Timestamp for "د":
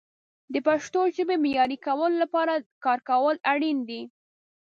0.53-0.55